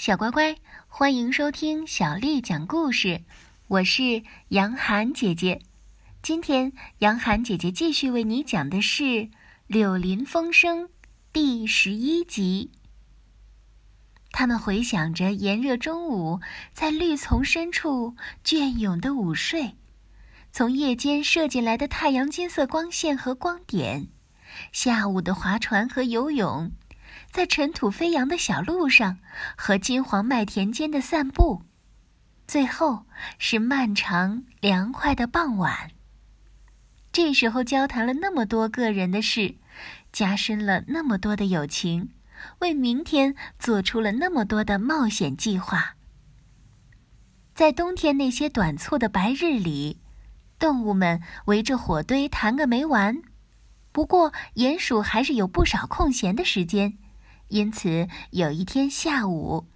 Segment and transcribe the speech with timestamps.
[0.00, 0.56] 小乖乖，
[0.88, 3.20] 欢迎收听小丽讲故事。
[3.68, 5.60] 我是杨涵姐姐。
[6.22, 9.02] 今天，杨涵姐姐继续为你讲的是
[9.66, 10.84] 《柳林风声》
[11.34, 12.70] 第十一集。
[14.30, 16.40] 他们回想着炎热中午
[16.72, 19.76] 在绿丛深处隽永的午睡，
[20.50, 24.08] 从夜间射进来的太阳金色光线和光点，
[24.72, 26.72] 下午的划船和游泳。
[27.30, 29.18] 在尘土飞扬的小路上，
[29.56, 31.62] 和金黄麦田间的散步，
[32.46, 33.06] 最后
[33.38, 35.92] 是漫长凉快的傍晚。
[37.12, 39.54] 这时候交谈了那么多个人的事，
[40.12, 42.10] 加深了那么多的友情，
[42.58, 45.96] 为明天做出了那么多的冒险计划。
[47.54, 50.00] 在冬天那些短促的白日里，
[50.58, 53.22] 动物们围着火堆谈个没完。
[53.92, 56.96] 不过，鼹鼠还是有不少空闲的时间。
[57.50, 59.66] 因此，有一天下午，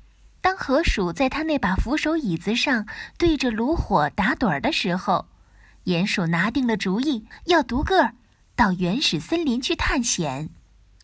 [0.40, 2.86] 当河鼠在他那把扶手椅子上
[3.18, 5.26] 对着炉火打盹儿的时候，
[5.86, 8.14] 鼹鼠拿定了主意，要独个儿
[8.54, 10.50] 到原始森林去探险，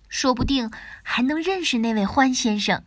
[0.08, 0.70] 说不定
[1.02, 2.84] 还能认识那位欢先生。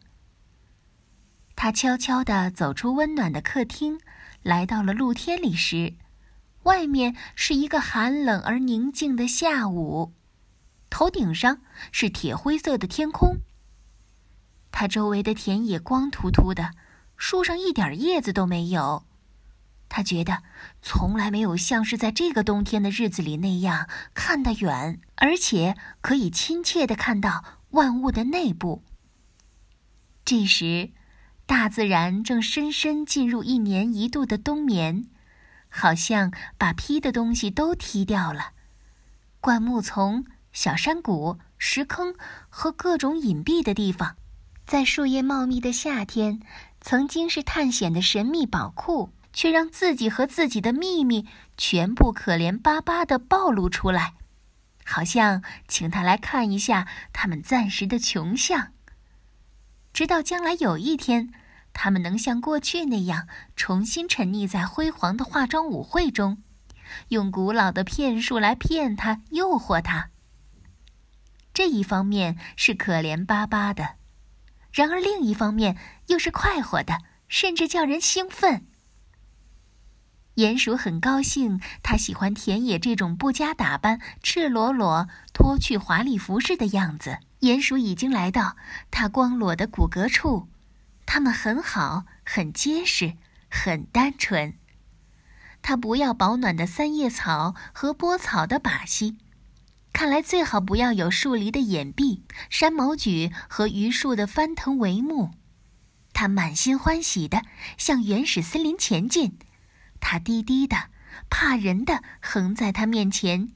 [1.55, 3.99] 他悄悄地走出温暖的客厅，
[4.41, 5.95] 来到了露天里时，
[6.63, 10.13] 外面是一个寒冷而宁静的下午，
[10.89, 11.59] 头顶上
[11.91, 13.39] 是铁灰色的天空。
[14.75, 16.71] 他周围的田野光秃秃的，
[17.15, 19.05] 树上一点叶子都没有。
[19.87, 20.41] 他觉得
[20.81, 28.83] 从来没有像是在这个冬天的日子里那样看得远，而且可以亲切的看到万物的内部。
[30.25, 30.89] 这时，
[31.45, 35.05] 大自然正深深进入一年一度的冬眠，
[35.69, 38.53] 好像把劈的东西都踢掉了。
[39.39, 42.15] 灌木丛、小山谷、石坑
[42.49, 44.15] 和各种隐蔽的地方。
[44.65, 46.39] 在树叶茂密的夏天，
[46.81, 54.13] 曾经是探险的神秘宝库，却让自己和自己的秘密全部可怜巴巴的暴露出来，
[54.85, 58.71] 好像请他来看一下他们暂时的穷相。
[59.91, 61.31] 直到将来有一天，
[61.71, 66.41] 他们能像过去那样重新沉溺在辉煌的化妆舞会中，
[67.09, 70.09] 用古老的骗术来骗他、诱惑他。
[71.53, 73.97] 这一方面是可怜巴巴的。
[74.73, 76.97] 然而，另一方面又是快活的，
[77.27, 78.65] 甚至叫人兴奋。
[80.35, 87.19] 鼹鼠很高兴，它喜欢田野这种不加打扮、赤裸裸、脱去华丽服饰的样子。
[87.41, 88.57] 鼹鼠已经来到
[88.89, 90.47] 它光裸的骨骼处，
[91.05, 93.13] 它们很好，很结实，
[93.47, 94.55] 很单纯。
[95.61, 99.17] 它不要保暖的三叶草和拨草的把戏。
[99.93, 105.31] 看来最好不要有树篱的掩蔽、山毛榉和榆树的翻腾帷幕。
[106.11, 107.43] 他满心欢喜地
[107.77, 109.37] 向原始森林前进，
[110.01, 110.89] 他低低的、
[111.29, 113.51] 怕人的横在他面前，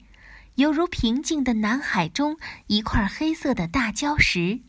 [0.54, 2.38] 犹如平静的南海中
[2.68, 4.60] 一块黑色的大礁石。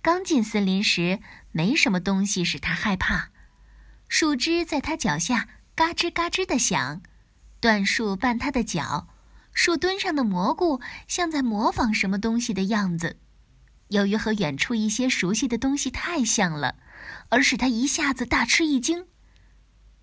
[0.00, 1.18] 刚进森林时，
[1.50, 3.30] 没什么东西使他害怕，
[4.06, 7.02] 树枝在他脚下嘎吱嘎吱的响，
[7.60, 9.08] 椴树绊他的脚。
[9.60, 13.18] 树墩上的蘑菇像在模仿什么东西的样子，
[13.88, 16.76] 由于和远处一些熟悉的东西太像了，
[17.28, 19.08] 而使他一下子大吃一惊。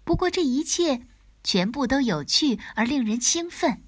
[0.04, 1.04] 不过这一切
[1.42, 3.82] 全部都有趣而令人兴奋。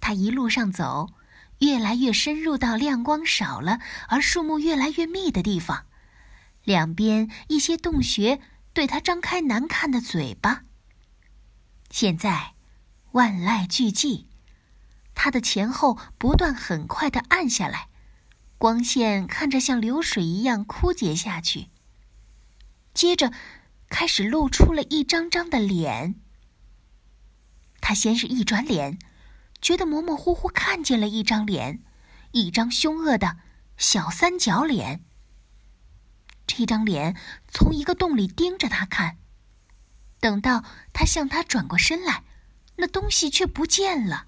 [0.00, 1.14] 他一路上走，
[1.60, 3.80] 越来越深入到亮光少了
[4.10, 5.86] 而树木越来越密的地方，
[6.62, 8.42] 两边一些洞穴
[8.74, 10.64] 对他张开难看的嘴巴。
[11.88, 12.55] 现在。
[13.16, 14.26] 万籁俱寂，
[15.14, 17.88] 它的前后不断很快的暗下来，
[18.58, 21.70] 光线看着像流水一样枯竭下去。
[22.92, 23.32] 接着，
[23.88, 26.16] 开始露出了一张张的脸。
[27.80, 28.98] 他先是一转脸，
[29.62, 31.82] 觉得模模糊糊看见了一张脸，
[32.32, 33.38] 一张凶恶的
[33.78, 35.02] 小三角脸。
[36.46, 37.16] 这张脸
[37.48, 39.16] 从一个洞里盯着他看，
[40.20, 40.62] 等到
[40.92, 42.24] 他向他转过身来。
[42.76, 44.26] 那东西却不见了。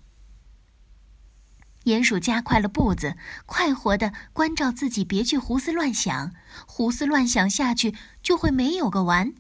[1.85, 3.17] 鼹鼠加快了步子，
[3.47, 6.35] 快活的关照自己，别去胡思乱想。
[6.67, 9.33] 胡思乱想下去，就会没有个完。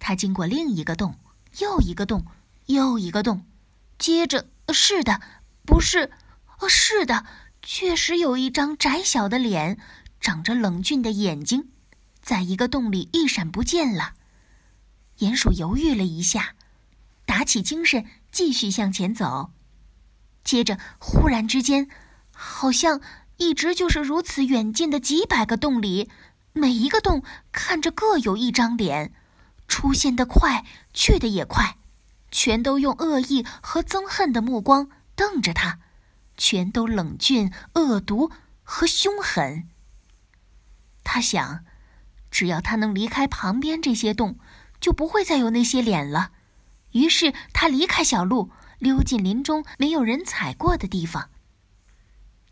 [0.00, 1.18] 他经过另一个洞，
[1.58, 2.26] 又一个洞，
[2.66, 3.44] 又一个洞，
[3.96, 5.20] 接着是的，
[5.64, 6.10] 不是，
[6.58, 7.26] 哦，是的，
[7.62, 9.78] 确实有一张窄小的脸，
[10.20, 11.68] 长着冷峻的眼睛，
[12.20, 14.14] 在一个洞里一闪不见了。
[15.18, 16.54] 鼹鼠犹豫了一下，
[17.24, 18.04] 打起精神。
[18.30, 19.52] 继续向前走，
[20.44, 21.88] 接着忽然之间，
[22.32, 23.00] 好像
[23.36, 26.10] 一直就是如此远近的几百个洞里，
[26.52, 27.22] 每一个洞
[27.52, 29.12] 看着各有一张脸，
[29.66, 31.76] 出现的快，去的也快，
[32.30, 35.78] 全都用恶意和憎恨的目光瞪着他，
[36.36, 38.30] 全都冷峻、恶毒
[38.62, 39.68] 和凶狠。
[41.02, 41.64] 他想，
[42.30, 44.38] 只要他能离开旁边这些洞，
[44.78, 46.32] 就不会再有那些脸了。
[46.92, 51.30] 于是他离开小路，溜进林中没有人踩过的地方。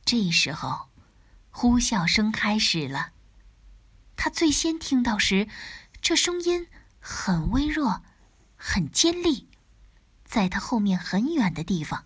[0.05, 0.89] 这时候，
[1.51, 3.13] 呼啸声开始了。
[4.17, 5.49] 他最先听到时，
[6.01, 6.69] 这声音
[7.01, 8.03] 很微弱，
[8.57, 9.49] 很尖利，
[10.25, 12.05] 在他后面很远的地方。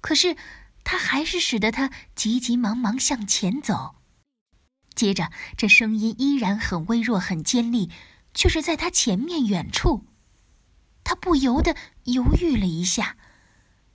[0.00, 0.36] 可是，
[0.84, 3.96] 他还是使得他急急忙忙向前走。
[4.94, 7.90] 接着，这声音依然很微弱、很尖利，
[8.34, 10.04] 却是在他前面远处。
[11.06, 13.16] 他不由得犹豫了一下，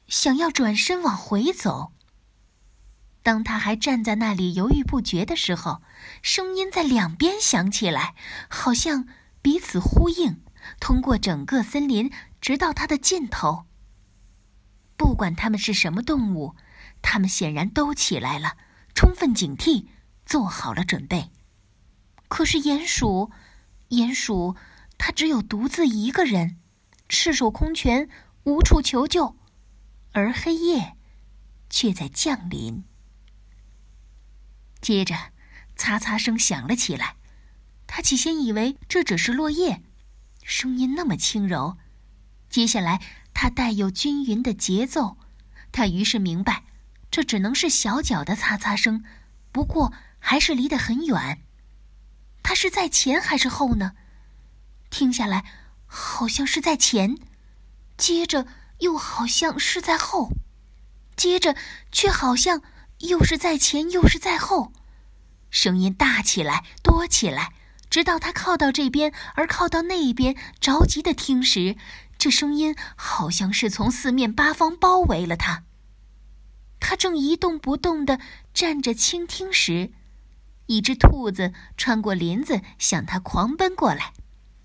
[0.07, 1.91] 想要转身往回走。
[3.21, 5.81] 当他还站在那里犹豫不决的时候，
[6.21, 8.15] 声音在两边响起来，
[8.47, 9.09] 好像
[9.41, 10.41] 彼此呼应，
[10.79, 12.09] 通过整个森林，
[12.39, 13.65] 直到它的尽头。
[14.95, 16.55] 不管他们是什么动物，
[17.01, 18.55] 他们显然都起来了，
[18.95, 19.87] 充分警惕，
[20.25, 21.29] 做好了准备。
[22.29, 23.31] 可是鼹鼠，
[23.89, 24.55] 鼹鼠，
[24.97, 26.60] 它只有独自一个人，
[27.11, 28.07] 赤手空拳，
[28.45, 29.35] 无处求救，
[30.13, 30.95] 而黑夜，
[31.69, 32.85] 却在降临。
[34.79, 35.13] 接着，
[35.75, 37.17] 擦擦声响了起来。
[37.85, 39.83] 他起先以为这只是落叶，
[40.41, 41.77] 声音那么轻柔。
[42.49, 43.01] 接下来，
[43.33, 45.17] 它带有均匀的节奏。
[45.73, 46.63] 他于是明白，
[47.11, 49.03] 这只能是小脚的擦擦声，
[49.51, 51.41] 不过还是离得很远。
[52.41, 53.95] 它是在前还是后呢？
[54.89, 55.43] 听下来，
[55.93, 57.17] 好像是在前，
[57.97, 58.47] 接着
[58.79, 60.29] 又好像是在后，
[61.17, 61.57] 接着
[61.91, 62.61] 却好像……
[62.99, 64.71] 又是在前，又是在后，
[65.49, 67.51] 声音大起来，多起来，
[67.89, 71.75] 直到他靠到这边，而靠到那边，着急的听时，
[72.19, 75.63] 这声音好像是从四面八方包围了他。
[76.79, 78.19] 他正一动不动的
[78.53, 79.91] 站着倾听时，
[80.67, 84.13] 一只兔子穿过林子向他狂奔过来，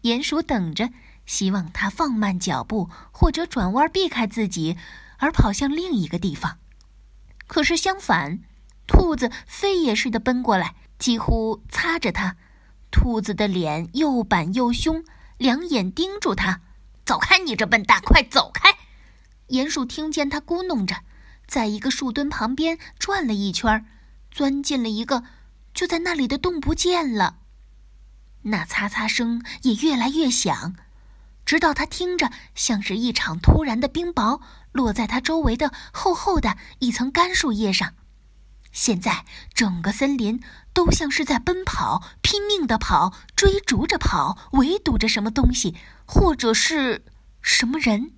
[0.02, 0.90] 鼹鼠等着，
[1.26, 4.78] 希望他放慢脚步，或者转弯避开自己，
[5.18, 6.58] 而跑向另一个地方。
[7.46, 8.40] 可是相反，
[8.86, 12.36] 兔子飞也似的奔过来，几乎擦着他。
[12.90, 15.04] 兔子的脸又板又凶，
[15.36, 16.62] 两眼盯住他。
[17.04, 18.78] 走开，你这笨蛋，快走开！
[19.48, 21.02] 鼹鼠听见他咕哝着，
[21.46, 23.84] 在一个树墩旁边转了一圈，
[24.30, 25.22] 钻进了一个
[25.74, 27.38] 就在那里的洞，不见了。
[28.42, 30.74] 那擦擦声也越来越响。
[31.46, 34.40] 直到他听着，像是一场突然的冰雹
[34.72, 37.94] 落在他周围的厚厚的一层干树叶上。
[38.72, 40.42] 现在整个森林
[40.74, 47.06] 都像是在奔跑，拼命的跑，追逐着跑，围堵着什么东西，或者是
[47.40, 48.12] 什么人。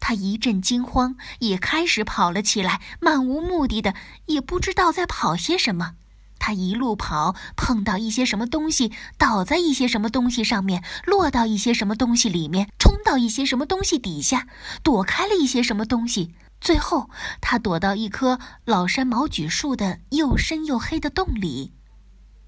[0.00, 3.94] 他一阵惊慌，也开始跑了起来，漫无目的的，
[4.26, 5.96] 也不知道在跑些什么。
[6.44, 14.48] 他一路跑，碰到一些什么东西，倒在一些什么东西上面，落到一些什么东西里面，冲到一些什么东西底下，
[14.82, 16.34] 躲开了一些什么东西。
[16.60, 17.08] 最后，
[17.40, 21.72] 他躲到一棵老山毛榉树的又深又黑的洞里，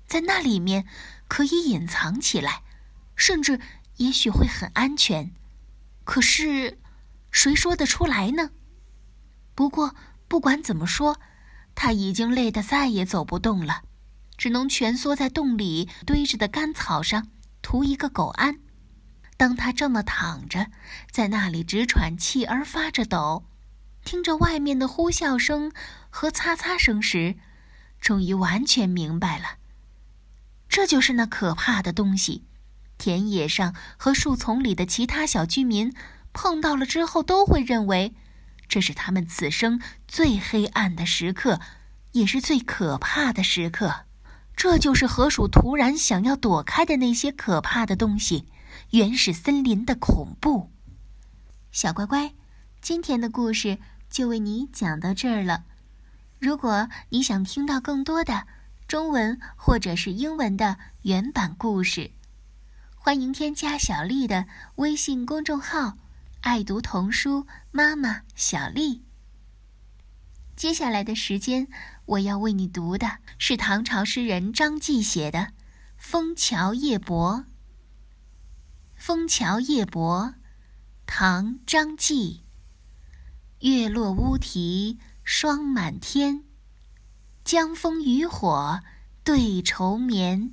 [0.09, 0.87] 在那里面
[1.29, 2.63] 可以隐藏起来，
[3.15, 3.61] 甚至
[3.99, 5.31] 也许会很安全。
[6.03, 6.79] 可是，
[7.31, 8.51] 谁说得出来呢？
[9.55, 9.95] 不过，
[10.27, 11.21] 不管怎么说。
[11.75, 13.83] 他已经累得再也走不动了，
[14.37, 17.29] 只能蜷缩在洞里堆着的干草上，
[17.63, 18.59] 图一个苟安。
[19.37, 20.69] 当他这么躺着，
[21.11, 23.45] 在那里直喘气而发着抖，
[24.05, 25.73] 听着外面的呼啸声
[26.09, 27.35] 和擦擦声时，
[28.01, 29.57] 终于完全明白了，
[30.69, 32.45] 这就是那可怕的东西。
[32.97, 35.93] 田野上和树丛里的其他小居民
[36.33, 38.15] 碰到了之后，都会认为。
[38.75, 41.61] 这是他们此生最黑暗的时刻，
[42.11, 44.05] 也是最可怕的时刻。
[44.57, 48.49] 这就是河鼠突然想要躲开的那些可怕的东西——
[48.91, 50.73] 原始森林的恐怖。
[51.71, 52.35] 小乖乖，
[52.81, 53.79] 今天的故事
[54.11, 55.63] 就为你讲到这儿了。
[56.41, 58.49] 如果你想听到更多的
[58.89, 62.11] 中文或者是英文的原版故事，
[62.97, 65.97] 欢迎添加小丽的微信公众号。
[66.45, 69.03] 爱读童书，妈妈小丽。
[70.55, 71.69] 接下来的时间，
[72.05, 75.39] 我要为你读的是唐朝诗人张继写的
[75.97, 77.37] 《枫桥夜泊》。
[78.95, 80.35] 《枫桥夜泊》，
[81.07, 82.45] 唐·张继。
[83.61, 86.45] 月落乌啼霜满天，
[87.43, 88.83] 江枫渔火
[89.25, 90.53] 对愁眠。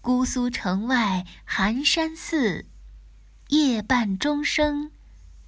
[0.00, 2.66] 姑苏城外寒山寺，
[3.48, 4.91] 夜半钟声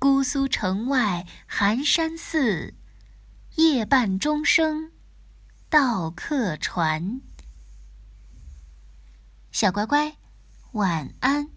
[0.00, 2.72] 姑苏城外寒山寺，
[3.56, 4.92] 夜半钟声。
[5.68, 7.20] 到客船，
[9.52, 10.16] 小乖乖，
[10.72, 11.50] 晚安。